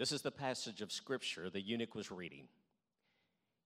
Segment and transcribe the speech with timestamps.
[0.00, 2.48] This is the passage of scripture the eunuch was reading.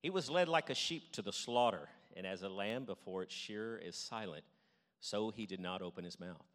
[0.03, 3.33] He was led like a sheep to the slaughter, and as a lamb before its
[3.33, 4.43] shearer is silent,
[4.99, 6.49] so he did not open his mouth.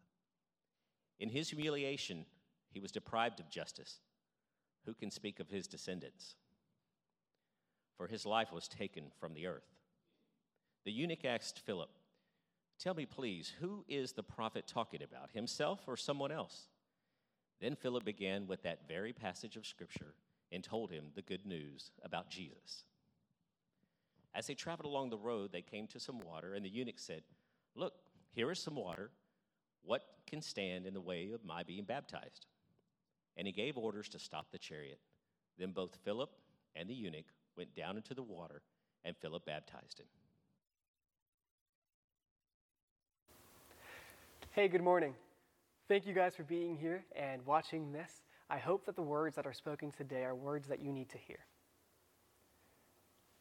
[1.18, 2.26] In his humiliation,
[2.70, 4.00] he was deprived of justice.
[4.84, 6.34] Who can speak of his descendants?
[7.96, 9.78] For his life was taken from the earth.
[10.84, 11.88] The eunuch asked Philip,
[12.78, 16.66] Tell me, please, who is the prophet talking about, himself or someone else?
[17.60, 20.14] Then Philip began with that very passage of Scripture
[20.50, 22.84] and told him the good news about Jesus.
[24.34, 27.22] As they traveled along the road, they came to some water, and the eunuch said,
[27.74, 27.94] Look,
[28.32, 29.10] here is some water.
[29.82, 32.46] What can stand in the way of my being baptized?
[33.36, 35.00] And he gave orders to stop the chariot.
[35.58, 36.30] Then both Philip
[36.76, 38.62] and the eunuch went down into the water,
[39.04, 40.06] and Philip baptized him.
[44.52, 45.14] Hey, good morning.
[45.90, 48.22] Thank you guys for being here and watching this.
[48.48, 51.18] I hope that the words that are spoken today are words that you need to
[51.18, 51.40] hear.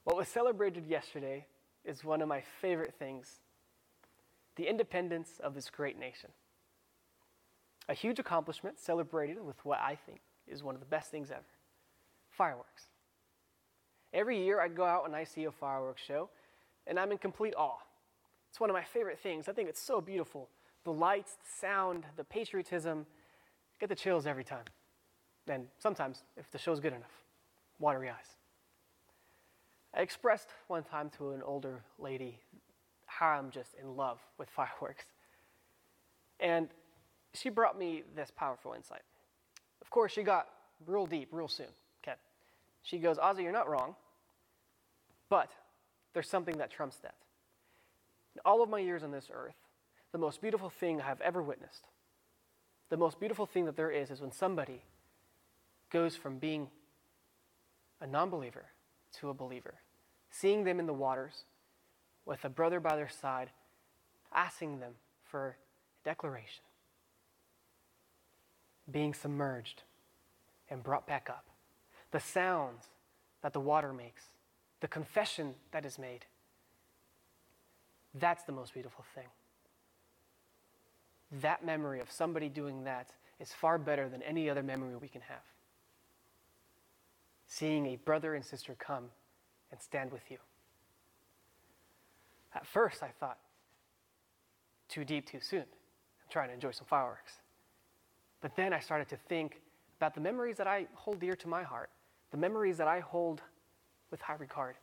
[0.03, 1.45] What was celebrated yesterday
[1.85, 3.41] is one of my favorite things
[4.55, 6.31] the independence of this great nation.
[7.87, 11.43] A huge accomplishment celebrated with what I think is one of the best things ever
[12.31, 12.85] fireworks.
[14.11, 16.31] Every year I go out and I see a fireworks show,
[16.87, 17.77] and I'm in complete awe.
[18.49, 19.47] It's one of my favorite things.
[19.47, 20.49] I think it's so beautiful
[20.83, 23.05] the lights, the sound, the patriotism.
[23.79, 24.65] Get the chills every time.
[25.47, 27.23] And sometimes, if the show's good enough,
[27.79, 28.35] watery eyes.
[29.93, 32.39] I expressed one time to an older lady
[33.05, 35.05] how I'm just in love with fireworks.
[36.39, 36.69] And
[37.33, 39.01] she brought me this powerful insight.
[39.81, 40.47] Of course, she got
[40.85, 41.67] real deep real soon.
[42.03, 42.17] Okay.
[42.83, 43.95] She goes, Ozzy, you're not wrong,
[45.29, 45.51] but
[46.13, 47.15] there's something that trumps that.
[48.35, 49.55] In all of my years on this earth,
[50.11, 51.85] the most beautiful thing I have ever witnessed,
[52.89, 54.81] the most beautiful thing that there is, is when somebody
[55.91, 56.67] goes from being
[58.01, 58.65] a non believer
[59.19, 59.75] to a believer,
[60.31, 61.43] seeing them in the waters
[62.25, 63.49] with a brother by their side,
[64.33, 65.47] asking them for
[66.03, 66.63] a declaration,
[68.91, 69.83] being submerged
[70.69, 71.45] and brought back up,
[72.11, 72.85] the sounds
[73.41, 74.23] that the water makes,
[74.81, 76.25] the confession that is made.
[78.13, 79.27] That's the most beautiful thing
[81.41, 85.21] that memory of somebody doing that is far better than any other memory we can
[85.21, 85.43] have.
[87.47, 89.05] Seeing a brother and sister come
[89.71, 90.37] and stand with you.
[92.53, 93.37] At first, I thought,
[94.87, 95.61] too deep, too soon.
[95.61, 97.33] I'm trying to enjoy some fireworks.
[98.41, 99.61] But then I started to think
[99.97, 101.89] about the memories that I hold dear to my heart,
[102.31, 103.41] the memories that I hold
[104.11, 104.75] with high regard.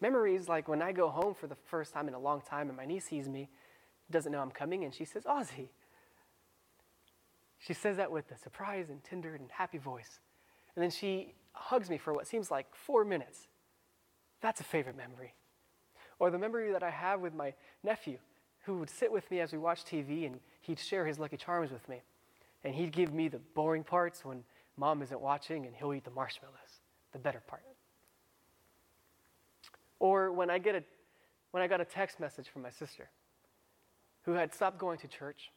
[0.00, 2.76] Memories like when I go home for the first time in a long time and
[2.76, 3.48] my niece sees me,
[4.10, 5.68] doesn't know I'm coming, and she says, Ozzy,
[7.64, 10.18] she says that with a surprised and tender and happy voice.
[10.74, 13.46] And then she hugs me for what seems like four minutes.
[14.40, 15.34] That's a favorite memory.
[16.18, 18.18] Or the memory that I have with my nephew,
[18.64, 21.70] who would sit with me as we watched TV and he'd share his Lucky Charms
[21.70, 22.02] with me.
[22.64, 24.42] And he'd give me the boring parts when
[24.76, 26.80] mom isn't watching and he'll eat the marshmallows,
[27.12, 27.62] the better part.
[30.00, 30.82] Or when I, get a,
[31.52, 33.08] when I got a text message from my sister
[34.24, 35.50] who had stopped going to church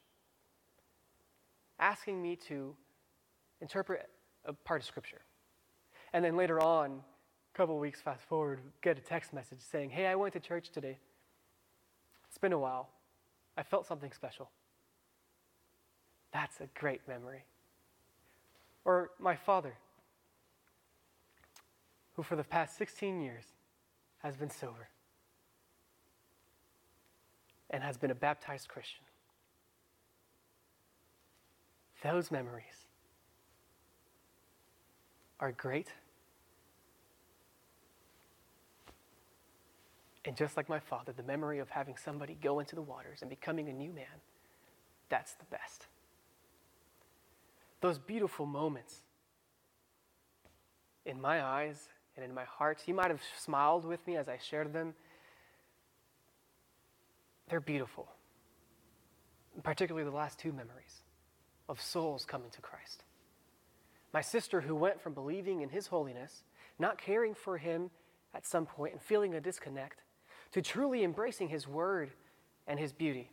[1.80, 2.76] asking me to
[3.62, 4.10] interpret
[4.46, 5.22] a part of Scripture.
[6.14, 10.08] And then later on, a couple weeks fast forward, get a text message saying, Hey,
[10.08, 10.98] I went to church today.
[12.28, 12.90] It's been a while.
[13.58, 14.50] I felt something special.
[16.32, 17.46] That's a great memory.
[18.84, 19.76] Or my father,
[22.14, 23.46] who for the past 16 years
[24.20, 24.90] has been sober
[27.70, 29.04] and has been a baptized Christian
[32.06, 32.86] those memories
[35.40, 35.88] are great.
[40.24, 43.30] And just like my father, the memory of having somebody go into the waters and
[43.30, 44.22] becoming a new man,
[45.10, 45.88] that's the best.
[47.82, 49.02] Those beautiful moments
[51.06, 54.38] in my eyes and in my heart, you might have smiled with me as I
[54.38, 54.94] shared them.
[57.50, 58.08] They're beautiful,
[59.64, 61.05] particularly the last two memories
[61.68, 63.04] of souls coming to Christ.
[64.14, 66.44] My sister, who went from believing in his holiness,
[66.80, 67.90] not caring for him
[68.34, 70.02] at some point and feeling a disconnect,
[70.52, 72.12] to truly embracing his word
[72.68, 73.30] and his beauty.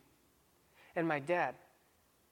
[0.95, 1.55] And my dad,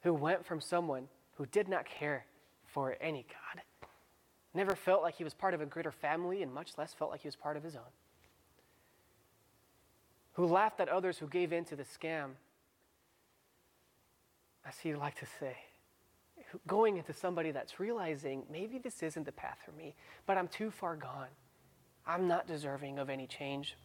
[0.03, 2.25] who went from someone who did not care
[2.65, 3.63] for any God,
[4.53, 7.21] never felt like he was part of a greater family, and much less felt like
[7.21, 7.91] he was part of his own,
[10.33, 12.31] who laughed at others who gave in to the scam,
[14.65, 15.55] as he liked to say,
[16.67, 19.95] going into somebody that's realizing maybe this isn't the path for me,
[20.25, 21.27] but I'm too far gone.
[22.05, 23.75] I'm not deserving of any change.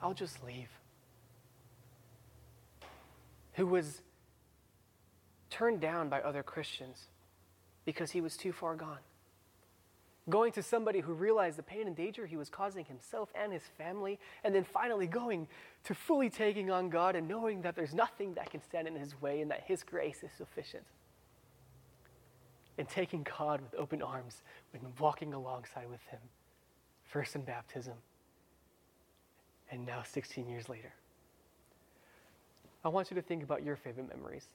[0.00, 0.68] I'll just leave.
[3.54, 4.00] Who was
[5.50, 7.08] turned down by other Christians
[7.84, 8.98] because he was too far gone.
[10.30, 13.64] Going to somebody who realized the pain and danger he was causing himself and his
[13.76, 15.48] family, and then finally going
[15.84, 19.20] to fully taking on God and knowing that there's nothing that can stand in his
[19.20, 20.84] way and that his grace is sufficient.
[22.78, 24.42] And taking God with open arms
[24.72, 26.20] and walking alongside with him,
[27.04, 27.94] first in baptism,
[29.70, 30.92] and now 16 years later.
[32.84, 34.48] I want you to think about your favorite memories,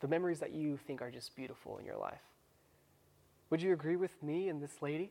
[0.00, 2.22] the memories that you think are just beautiful in your life.
[3.50, 5.10] Would you agree with me and this lady?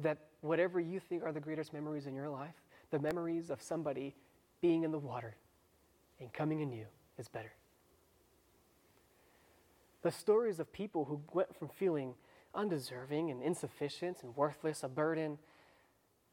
[0.00, 2.54] That whatever you think are the greatest memories in your life,
[2.90, 4.14] the memories of somebody
[4.60, 5.36] being in the water
[6.20, 6.86] and coming in you
[7.18, 7.52] is better.
[10.06, 12.14] The stories of people who went from feeling
[12.54, 15.36] undeserving and insufficient and worthless, a burden,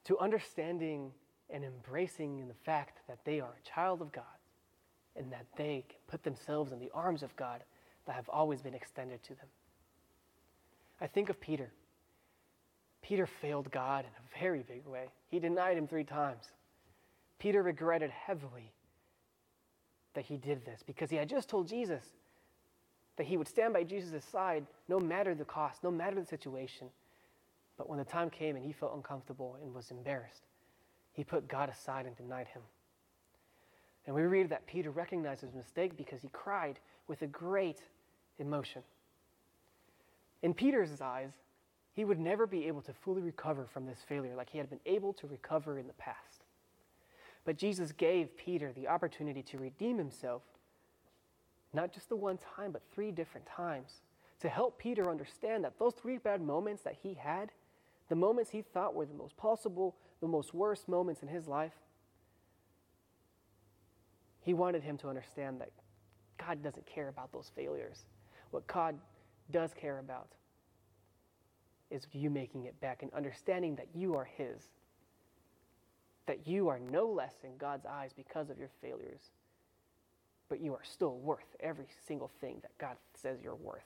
[0.03, 1.11] to understanding
[1.49, 4.37] and embracing the fact that they are a child of God
[5.15, 7.63] and that they can put themselves in the arms of God
[8.05, 9.47] that have always been extended to them.
[11.01, 11.71] I think of Peter.
[13.01, 15.07] Peter failed God in a very big way.
[15.29, 16.43] He denied him three times.
[17.39, 18.71] Peter regretted heavily
[20.13, 22.03] that he did this because he had just told Jesus
[23.18, 26.88] that he would stand by Jesus' side no matter the cost, no matter the situation.
[27.77, 30.44] But when the time came and he felt uncomfortable and was embarrassed,
[31.13, 32.62] he put God aside and denied him.
[34.06, 37.83] And we read that Peter recognized his mistake because he cried with a great
[38.39, 38.81] emotion.
[40.42, 41.31] In Peter's eyes,
[41.94, 44.80] he would never be able to fully recover from this failure like he had been
[44.86, 46.44] able to recover in the past.
[47.45, 50.42] But Jesus gave Peter the opportunity to redeem himself,
[51.73, 54.01] not just the one time, but three different times,
[54.39, 57.51] to help Peter understand that those three bad moments that he had,
[58.09, 61.73] the moments he thought were the most possible, the most worst moments in his life,
[64.41, 65.71] he wanted him to understand that
[66.37, 68.05] God doesn't care about those failures.
[68.51, 68.97] What God
[69.51, 70.27] does care about
[71.93, 74.69] is you making it back and understanding that you are His.
[76.25, 79.31] That you are no less in God's eyes because of your failures,
[80.50, 83.81] but you are still worth every single thing that God says you're worth.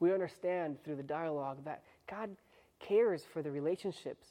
[0.00, 2.30] We understand through the dialogue that God
[2.80, 4.28] cares for the relationships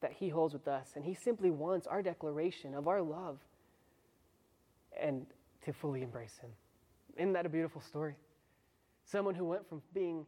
[0.00, 3.38] that He holds with us, and He simply wants our declaration of our love
[5.00, 5.26] and
[5.64, 6.50] to fully embrace Him.
[7.16, 8.14] Isn't that a beautiful story?
[9.04, 10.26] Someone who went from being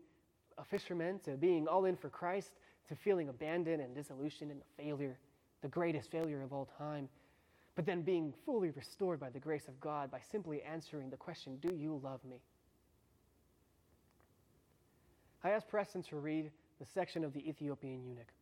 [0.59, 2.53] a fisherman to being all in for Christ
[2.89, 5.19] to feeling abandoned and disillusioned and a failure,
[5.63, 7.09] the greatest failure of all time,
[7.75, 11.59] but then being fully restored by the grace of God by simply answering the question,
[11.61, 12.41] Do you love me?
[15.43, 18.33] I asked Preston to read the section of the Ethiopian eunuch,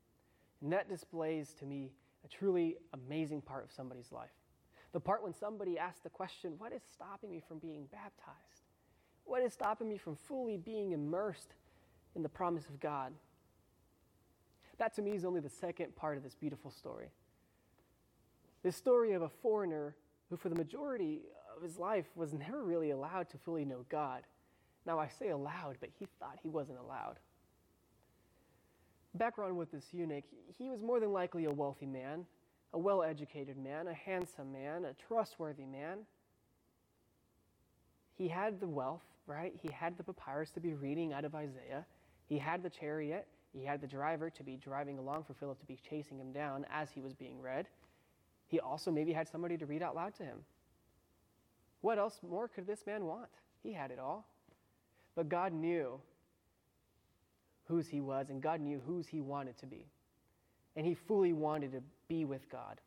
[0.60, 1.92] and that displays to me
[2.24, 4.30] a truly amazing part of somebody's life.
[4.92, 8.68] The part when somebody asks the question, What is stopping me from being baptized?
[9.24, 11.54] What is stopping me from fully being immersed
[12.14, 13.12] in the promise of God?
[14.78, 17.10] That to me is only the second part of this beautiful story.
[18.62, 19.96] This story of a foreigner
[20.30, 21.22] who, for the majority
[21.56, 24.22] of his life, was never really allowed to fully know God.
[24.86, 27.18] Now, I say allowed, but he thought he wasn't allowed.
[29.14, 30.24] Background with this eunuch,
[30.58, 32.24] he was more than likely a wealthy man,
[32.72, 35.98] a well educated man, a handsome man, a trustworthy man.
[38.16, 39.52] He had the wealth, right?
[39.60, 41.84] He had the papyrus to be reading out of Isaiah.
[42.28, 43.26] He had the chariot.
[43.52, 46.64] He had the driver to be driving along for Philip to be chasing him down
[46.72, 47.66] as he was being read.
[48.52, 50.40] He also maybe had somebody to read out loud to him.
[51.80, 53.30] What else more could this man want?
[53.62, 54.26] He had it all.
[55.16, 55.98] But God knew
[57.64, 59.86] whose he was, and God knew whose he wanted to be.
[60.76, 62.78] And he fully wanted to be with God.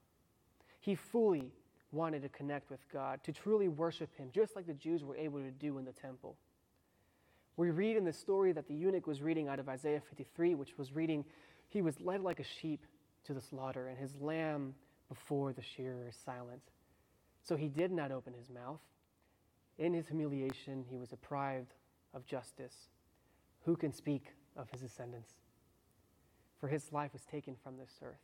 [0.82, 1.52] He fully
[1.92, 5.40] wanted to connect with God, to truly worship Him, just like the Jews were able
[5.40, 6.36] to do in the temple.
[7.58, 10.78] We read in the story that the eunuch was reading out of Isaiah 53, which
[10.78, 11.26] was reading,
[11.70, 12.86] He was led like a sheep
[13.24, 14.76] to the slaughter, and his lamb
[15.10, 16.62] before the shearer is silent.
[17.44, 18.82] So he did not open his mouth.
[19.78, 21.74] In his humiliation, he was deprived
[22.14, 22.90] of justice.
[23.66, 25.34] Who can speak of his descendants?
[26.60, 28.22] For his life was taken from this earth.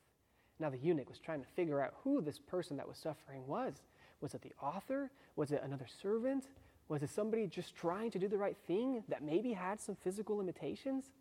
[0.60, 3.82] Now, the eunuch was trying to figure out who this person that was suffering was.
[4.22, 5.12] Was it the author?
[5.36, 6.46] Was it another servant?
[6.88, 10.38] Was it somebody just trying to do the right thing that maybe had some physical
[10.38, 11.12] limitations?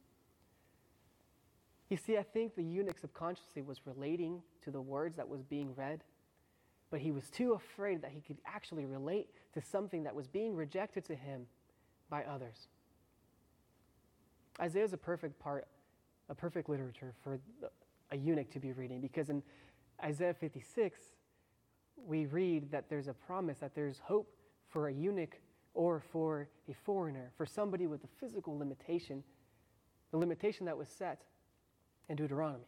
[1.90, 5.74] You see, I think the eunuch subconsciously was relating to the words that was being
[5.74, 6.04] read,
[6.88, 10.54] but he was too afraid that he could actually relate to something that was being
[10.54, 11.46] rejected to him
[12.08, 12.68] by others.
[14.60, 15.66] Isaiah is a perfect part,
[16.28, 17.40] a perfect literature for
[18.12, 19.42] a eunuch to be reading because in
[20.02, 21.00] Isaiah 56,
[21.96, 24.32] we read that there's a promise that there's hope
[24.68, 25.40] for a eunuch
[25.74, 29.24] or for a foreigner, for somebody with a physical limitation,
[30.12, 31.22] the limitation that was set
[32.16, 32.64] Deuteronomy.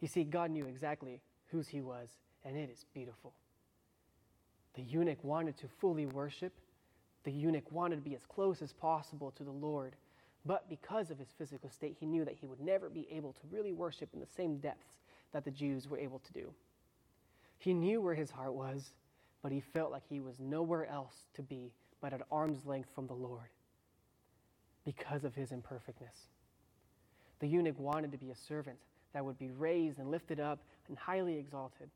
[0.00, 2.08] You see, God knew exactly whose he was,
[2.44, 3.32] and it is beautiful.
[4.74, 6.52] The eunuch wanted to fully worship.
[7.24, 9.96] The eunuch wanted to be as close as possible to the Lord.
[10.44, 13.40] But because of his physical state, he knew that he would never be able to
[13.50, 14.98] really worship in the same depths
[15.32, 16.52] that the Jews were able to do.
[17.58, 18.92] He knew where his heart was,
[19.42, 23.06] but he felt like he was nowhere else to be but at arm's length from
[23.06, 23.48] the Lord
[24.84, 26.28] because of his imperfectness.
[27.40, 28.78] The eunuch wanted to be a servant
[29.12, 31.90] that would be raised and lifted up and highly exalted,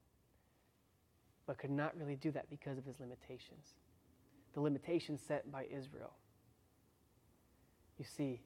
[1.46, 3.74] but could not really do that because of his limitations.
[4.54, 6.12] The limitations set by Israel.
[7.98, 8.40] You see,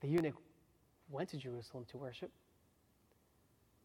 [0.00, 0.34] the eunuch
[1.10, 2.30] went to Jerusalem to worship,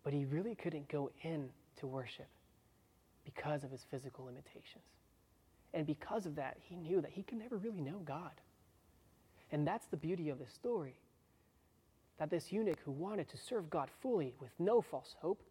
[0.04, 2.28] but he really couldn't go in to worship
[3.24, 4.84] because of his physical limitations.
[5.74, 8.42] And because of that, he knew that he could never really know God.
[9.52, 10.96] And that's the beauty of this story
[12.20, 15.42] that this eunuch who wanted to serve God fully with no false hope,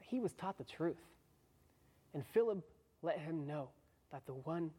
[0.00, 0.96] he was taught the truth.
[2.14, 2.64] And Philip
[3.02, 3.68] let him know
[4.12, 4.70] that the one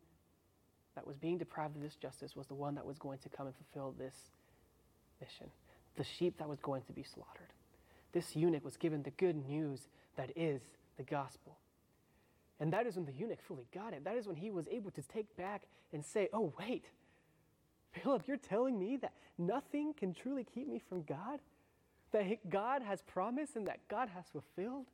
[0.96, 3.48] that was being deprived of this justice was the one that was going to come
[3.48, 4.16] and fulfill this
[5.22, 5.48] mission,
[5.96, 7.54] the sheep that was going to be slaughtered.
[8.12, 10.62] This eunuch was given the good news that is
[10.98, 11.58] the gospel.
[12.60, 14.04] And that is when the eunuch fully got it.
[14.04, 16.86] That is when he was able to take back and say, oh, wait,
[17.92, 21.40] Philip, you're telling me that nothing can truly keep me from God?
[22.12, 24.86] That God has promised and that God has fulfilled?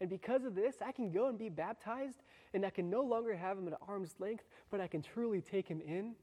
[0.00, 2.18] And because of this, I can go and be baptized,
[2.52, 5.68] and I can no longer have him at arm's length, but I can truly take
[5.68, 6.14] him in.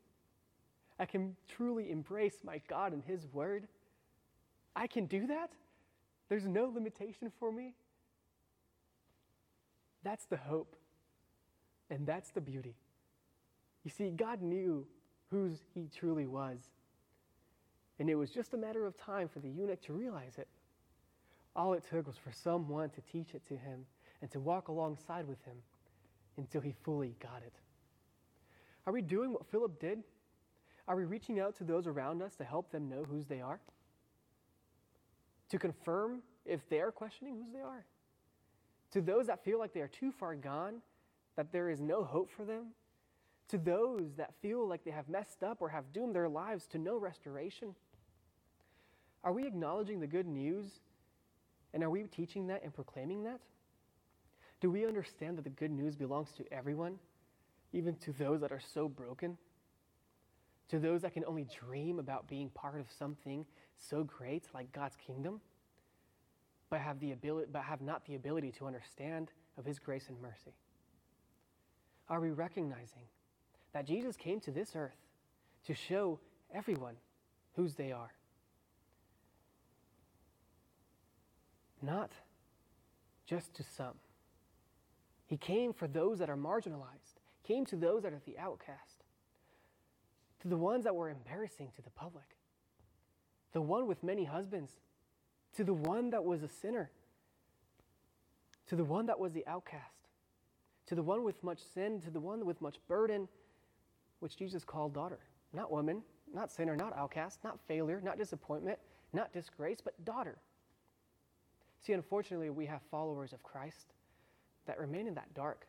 [1.00, 3.68] I can truly embrace my God and his word.
[4.76, 5.52] I can do that.
[6.30, 7.74] There's no limitation for me.
[10.04, 10.76] That's the hope.
[11.90, 12.76] And that's the beauty.
[13.84, 14.86] You see, God knew
[15.32, 16.60] whose he truly was.
[18.00, 20.48] And it was just a matter of time for the eunuch to realize it.
[21.56, 23.86] All it took was for someone to teach it to him
[24.22, 25.58] and to walk alongside with him
[26.38, 27.54] until he fully got it.
[28.86, 30.04] Are we doing what Philip did?
[30.88, 33.60] Are we reaching out to those around us to help them know whose they are?
[35.50, 37.86] To confirm if they are questioning whose they are?
[38.92, 40.82] To those that feel like they are too far gone,
[41.36, 42.68] that there is no hope for them,
[43.52, 46.78] to those that feel like they have messed up or have doomed their lives to
[46.78, 47.76] no restoration?
[49.24, 50.66] Are we acknowledging the good news
[51.74, 53.42] and are we teaching that and proclaiming that?
[54.62, 56.98] Do we understand that the good news belongs to everyone,
[57.74, 59.38] even to those that are so broken?
[60.70, 63.46] To those that can only dream about being part of something
[63.78, 65.42] so great like God's kingdom,
[66.70, 70.22] but have, the ability, but have not the ability to understand of His grace and
[70.22, 70.54] mercy?
[72.08, 73.04] Are we recognizing
[73.74, 74.98] that Jesus came to this earth
[75.66, 76.20] to show
[76.54, 76.96] everyone
[77.56, 78.14] whose they are.
[81.82, 82.12] Not
[83.26, 83.96] just to some.
[85.26, 89.06] He came for those that are marginalized, came to those that are the outcast,
[90.42, 92.36] to the ones that were embarrassing to the public,
[93.54, 94.72] the one with many husbands,
[95.56, 96.92] to the one that was a sinner,
[98.68, 100.10] to the one that was the outcast,
[100.88, 103.28] to the one with much sin, to the one with much burden,
[104.22, 105.20] which Jesus called daughter.
[105.54, 106.02] Not woman,
[106.34, 108.80] not sinner, not outcast, not failure, not disappointment,
[109.12, 110.38] not disgrace, but daughter.
[111.82, 113.94] See, unfortunately, we have followers of Christ
[114.68, 115.68] that remain in that dark,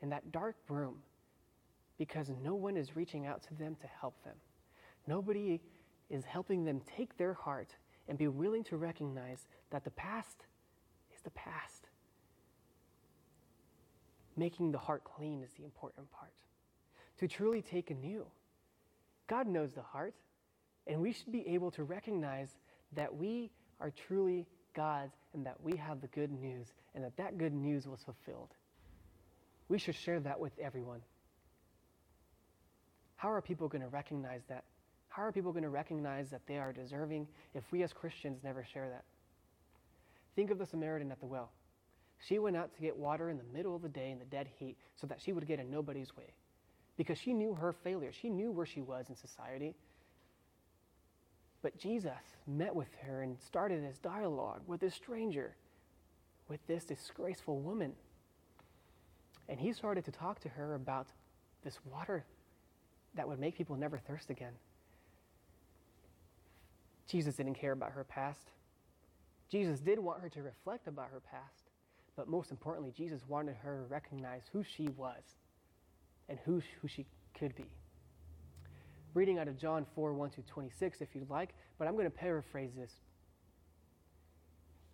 [0.00, 0.96] in that dark room,
[1.98, 4.36] because no one is reaching out to them to help them.
[5.06, 5.60] Nobody
[6.08, 7.74] is helping them take their heart
[8.08, 10.46] and be willing to recognize that the past
[11.14, 11.88] is the past.
[14.36, 16.32] Making the heart clean is the important part
[17.18, 18.26] to truly take anew.
[19.28, 20.14] God knows the heart,
[20.86, 22.48] and we should be able to recognize
[22.92, 27.38] that we are truly God's and that we have the good news and that that
[27.38, 28.50] good news was fulfilled.
[29.68, 31.00] We should share that with everyone.
[33.16, 34.64] How are people going to recognize that?
[35.08, 38.64] How are people going to recognize that they are deserving if we as Christians never
[38.72, 39.04] share that?
[40.36, 41.50] Think of the Samaritan at the well.
[42.28, 44.48] She went out to get water in the middle of the day in the dead
[44.58, 46.34] heat so that she would get in nobody's way
[46.96, 48.12] because she knew her failure.
[48.12, 49.74] She knew where she was in society.
[51.62, 52.12] But Jesus
[52.46, 55.54] met with her and started this dialogue with this stranger,
[56.48, 57.92] with this disgraceful woman.
[59.48, 61.08] And he started to talk to her about
[61.64, 62.24] this water
[63.14, 64.52] that would make people never thirst again.
[67.08, 68.50] Jesus didn't care about her past.
[69.50, 71.70] Jesus did want her to reflect about her past.
[72.16, 75.36] But most importantly, Jesus wanted her to recognize who she was
[76.28, 77.06] and who, who she
[77.38, 77.66] could be.
[79.14, 82.10] Reading out of John 4 1 to 26, if you'd like, but I'm going to
[82.10, 82.92] paraphrase this.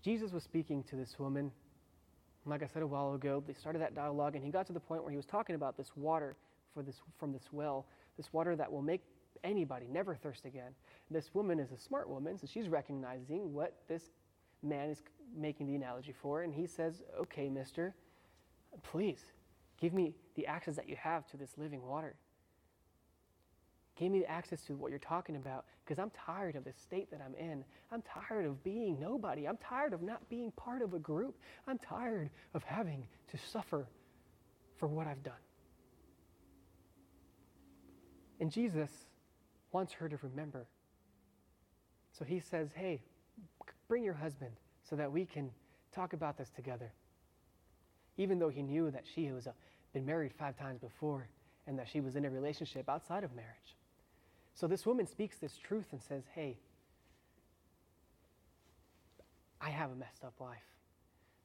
[0.02, 1.50] Jesus was speaking to this woman.
[2.44, 4.80] Like I said a while ago, they started that dialogue, and he got to the
[4.80, 6.36] point where he was talking about this water
[6.74, 7.86] for this, from this well,
[8.16, 9.02] this water that will make
[9.44, 10.72] anybody never thirst again.
[11.10, 14.10] This woman is a smart woman, so she's recognizing what this
[14.62, 15.02] man is
[15.36, 17.94] making the analogy for, and he says, Okay, mister,
[18.82, 19.24] please
[19.82, 22.14] give me the access that you have to this living water.
[23.98, 27.20] Give me access to what you're talking about because I'm tired of the state that
[27.20, 27.64] I'm in.
[27.90, 29.46] I'm tired of being nobody.
[29.46, 31.36] I'm tired of not being part of a group.
[31.66, 33.88] I'm tired of having to suffer
[34.78, 35.34] for what I've done.
[38.40, 38.90] And Jesus
[39.72, 40.66] wants her to remember.
[42.12, 43.02] So he says, Hey,
[43.88, 44.52] bring your husband
[44.88, 45.50] so that we can
[45.92, 46.92] talk about this together.
[48.18, 49.52] Even though he knew that she was uh,
[49.92, 51.28] been married five times before
[51.66, 53.76] and that she was in a relationship outside of marriage.
[54.54, 56.58] So this woman speaks this truth and says, Hey,
[59.60, 60.58] I have a messed up life.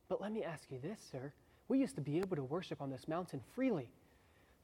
[0.10, 1.32] But let me ask you this, sir.
[1.68, 3.90] We used to be able to worship on this mountain freely.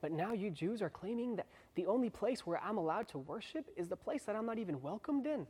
[0.02, 3.70] But now you Jews are claiming that the only place where I'm allowed to worship
[3.78, 5.48] is the place that I'm not even welcomed in.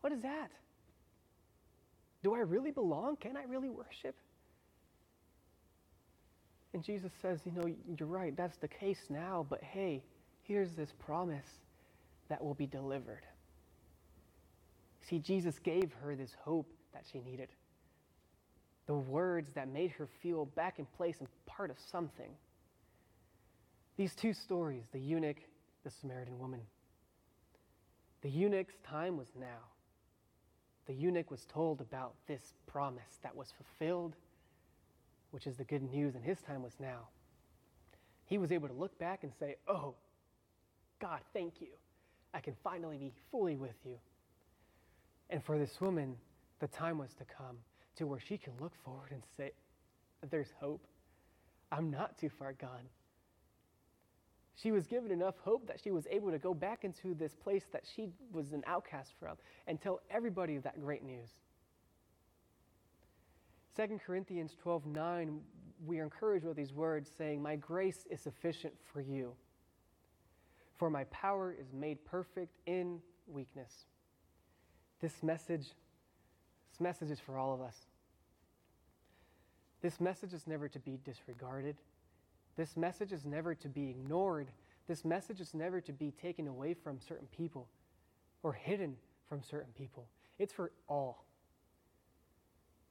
[0.00, 0.50] What is that?
[2.22, 3.16] Do I really belong?
[3.16, 4.16] Can I really worship?
[6.74, 10.02] And Jesus says, You know, you're right, that's the case now, but hey,
[10.42, 11.46] here's this promise
[12.28, 13.22] that will be delivered.
[15.08, 17.48] See, Jesus gave her this hope that she needed.
[18.86, 22.30] The words that made her feel back in place and part of something.
[23.96, 25.38] These two stories, the eunuch,
[25.84, 26.60] the Samaritan woman.
[28.22, 29.64] The eunuch's time was now.
[30.86, 34.14] The eunuch was told about this promise that was fulfilled,
[35.30, 37.08] which is the good news, and his time was now.
[38.26, 39.94] He was able to look back and say, Oh,
[41.00, 41.68] God, thank you.
[42.34, 43.96] I can finally be fully with you.
[45.30, 46.16] And for this woman,
[46.60, 47.56] the time was to come
[47.96, 49.52] to where she can look forward and say,
[50.30, 50.86] There's hope.
[51.70, 52.88] I'm not too far gone.
[54.62, 57.62] She was given enough hope that she was able to go back into this place
[57.72, 59.36] that she was an outcast from
[59.68, 61.30] and tell everybody that great news.
[63.78, 65.40] 2 Corinthians 12 9,
[65.86, 69.34] we are encouraged with these words saying, My grace is sufficient for you,
[70.76, 73.86] for my power is made perfect in weakness.
[75.00, 75.68] This message,
[76.72, 77.76] this message is for all of us.
[79.80, 81.76] This message is never to be disregarded.
[82.56, 84.48] This message is never to be ignored.
[84.88, 87.68] This message is never to be taken away from certain people
[88.42, 88.96] or hidden
[89.28, 90.08] from certain people.
[90.40, 91.27] It's for all.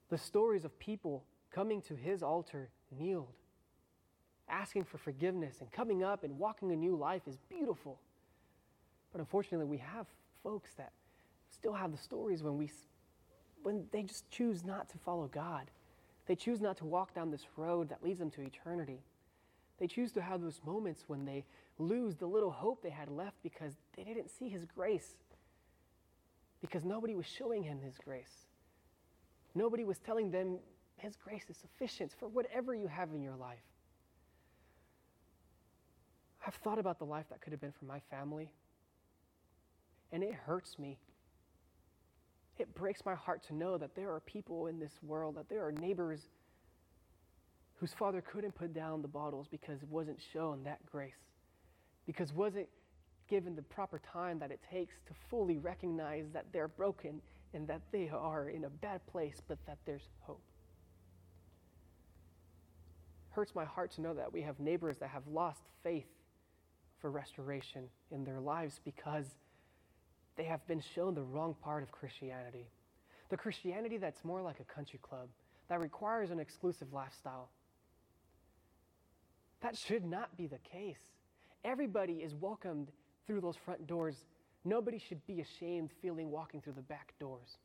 [0.10, 3.34] The stories of people coming to his altar kneeled,
[4.48, 8.00] asking for forgiveness and coming up and walking a new life is beautiful.
[9.12, 10.06] But unfortunately, we have
[10.44, 10.92] folks that
[11.50, 12.70] still have the stories when we
[13.64, 15.70] when they just choose not to follow God.
[16.26, 19.02] They choose not to walk down this road that leads them to eternity.
[19.80, 21.46] They choose to have those moments when they
[21.80, 25.16] lose the little hope they had left because they didn't see His grace,
[26.62, 28.46] because nobody was showing Him His grace.
[29.58, 30.60] Nobody was telling them
[30.98, 33.58] His grace is sufficient for whatever you have in your life.
[36.46, 38.52] I've thought about the life that could have been for my family,
[40.12, 41.00] and it hurts me.
[42.60, 45.66] It breaks my heart to know that there are people in this world, that there
[45.66, 46.22] are neighbors
[47.80, 51.26] whose father couldn't put down the bottles because it wasn't shown that grace,
[52.06, 52.68] because wasn't
[53.28, 57.22] given the proper time that it takes to fully recognize that they're broken
[57.58, 60.44] and that they are in a bad place, but that there's hope.
[63.32, 66.06] Hurts my heart to know that we have neighbors that have lost faith
[67.00, 69.26] for restoration in their lives because
[70.36, 72.68] they have been shown the wrong part of Christianity.
[73.30, 75.28] The Christianity that's more like a country club,
[75.68, 77.50] that requires an exclusive lifestyle,
[79.62, 81.02] that should not be the case.
[81.66, 82.92] Everybody is welcomed
[83.26, 84.26] through those front doors.
[84.68, 87.58] Nobody should be ashamed feeling walking through the back doors.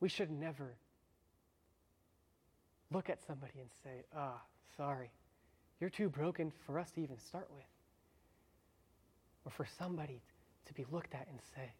[0.00, 0.74] We should never
[2.90, 4.40] look at somebody and say, ah, oh,
[4.76, 5.10] sorry,
[5.80, 7.64] you're too broken for us to even start with.
[9.46, 10.20] Or for somebody
[10.66, 11.72] to be looked at and say,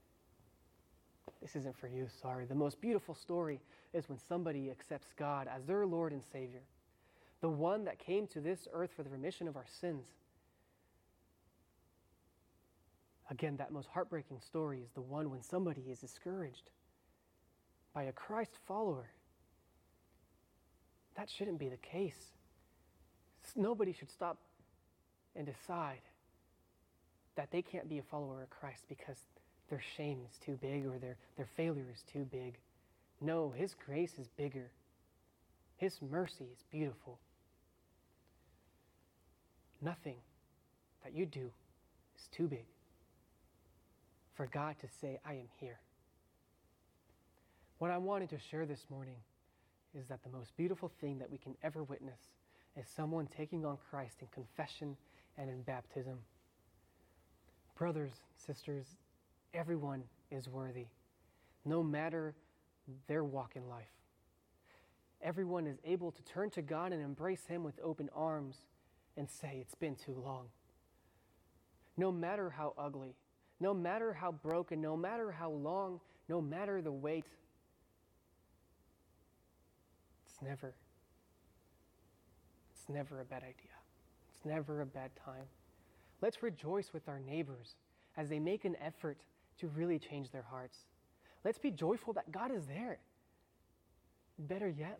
[1.43, 2.47] This isn't for you, sorry.
[2.47, 3.61] The most beautiful story
[3.93, 6.63] is when somebody accepts God as their Lord and Savior,
[7.43, 10.07] the one that came to this earth for the remission of our sins.
[13.33, 16.69] Again, that most heartbreaking story is the one when somebody is discouraged
[17.95, 19.09] by a Christ follower.
[21.17, 22.33] That shouldn't be the case.
[23.57, 24.37] Nobody should stop
[25.35, 26.03] and decide
[27.37, 29.17] that they can't be a follower of Christ because
[29.71, 32.59] their shame is too big or their, their failure is too big.
[33.23, 34.71] No, His grace is bigger,
[35.79, 37.19] His mercy is beautiful.
[39.81, 40.17] Nothing
[41.03, 41.51] that you do
[42.15, 42.67] is too big
[44.35, 45.81] for God to say, I am here.
[47.79, 49.17] What I wanted to share this morning
[49.95, 52.21] is that the most beautiful thing that we can ever witness
[52.77, 54.97] is someone taking on Christ in confession
[55.37, 56.19] and in baptism.
[57.77, 58.13] Brothers,
[58.47, 58.87] sisters,
[59.53, 60.87] everyone is worthy,
[61.65, 62.35] no matter
[63.07, 63.91] their walk in life.
[65.23, 68.57] Everyone is able to turn to God and embrace Him with open arms
[69.17, 70.47] and say, It's been too long.
[71.97, 73.15] No matter how ugly,
[73.63, 77.25] no matter how broken, no matter how long, no matter the wait,
[80.27, 80.75] it's never,
[82.75, 83.77] it's never a bad idea.
[84.35, 85.47] It's never a bad time.
[86.21, 87.77] Let's rejoice with our neighbors
[88.17, 89.19] as they make an effort
[89.61, 90.79] to really change their hearts.
[91.45, 92.99] Let's be joyful that God is there.
[94.41, 94.99] Better yet,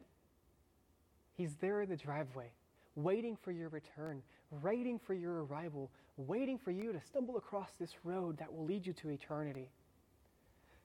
[1.35, 2.53] He's there in the driveway,
[2.95, 4.23] waiting for your return,
[4.61, 8.87] waiting for your arrival, waiting for you to stumble across this road that will lead
[8.87, 9.71] you to eternity.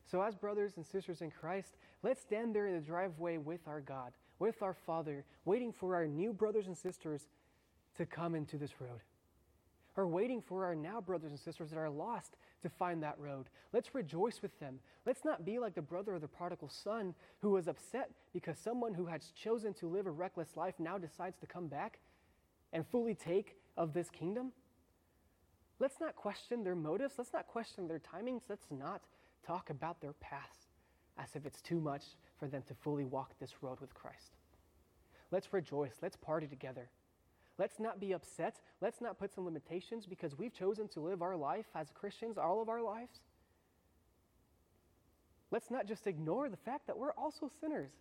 [0.10, 3.82] So, as brothers and sisters in Christ, let's stand there in the driveway with our
[3.82, 7.28] God, with our Father, waiting for our new brothers and sisters
[7.98, 9.02] to come into this road.
[9.98, 13.48] Or waiting for our now brothers and sisters that are lost to find that road.
[13.74, 14.80] Let's rejoice with them.
[15.06, 18.94] Let's not be like the brother of the prodigal son who was upset because someone
[18.94, 22.00] who had chosen to live a reckless life now decides to come back
[22.74, 24.52] and fully take of this kingdom.
[25.80, 27.16] Let's not question their motives.
[27.18, 28.42] Let's not question their timings.
[28.50, 29.02] Let's not
[29.46, 30.74] talk about their past
[31.18, 32.04] as if it's too much
[32.40, 34.38] for them to fully walk this road with Christ.
[35.32, 35.94] Let's rejoice.
[36.02, 36.90] Let's party together.
[37.58, 38.60] Let's not be upset.
[38.82, 42.62] Let's not put some limitations because we've chosen to live our life as Christians all
[42.62, 43.20] of our lives.
[45.50, 47.92] Let's not just ignore the fact that we're also sinners.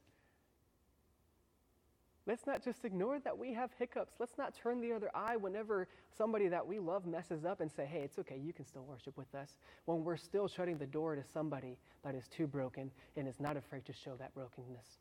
[2.26, 4.14] Let's not just ignore that we have hiccups.
[4.18, 5.86] Let's not turn the other eye whenever
[6.18, 9.16] somebody that we love messes up and say, hey, it's okay, you can still worship
[9.16, 13.28] with us, when we're still shutting the door to somebody that is too broken and
[13.28, 14.98] is not afraid to show that brokenness.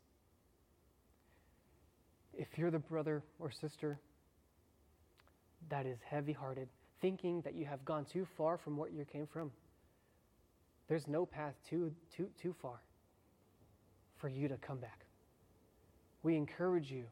[2.32, 3.98] If you're the brother or sister
[5.68, 6.68] that is heavy hearted,
[7.00, 9.50] thinking that you have gone too far from what you came from,
[10.86, 12.80] there's no path too, too, too far
[14.18, 15.06] for you to come back.
[16.22, 17.04] We encourage you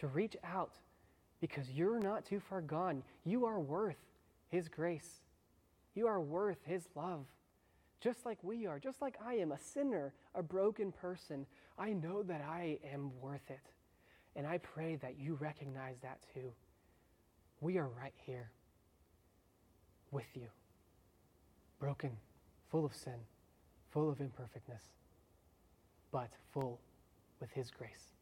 [0.00, 0.72] to reach out
[1.40, 3.02] because you're not too far gone.
[3.24, 3.96] You are worth
[4.48, 5.20] His grace,
[5.94, 7.26] you are worth His love.
[8.00, 11.46] Just like we are, just like I am, a sinner, a broken person,
[11.78, 13.72] I know that I am worth it.
[14.36, 16.52] And I pray that you recognize that too.
[17.60, 18.50] We are right here
[20.10, 20.48] with you,
[21.80, 22.12] broken,
[22.70, 23.18] full of sin,
[23.90, 24.82] full of imperfectness,
[26.12, 26.78] but full
[27.40, 28.15] with His grace.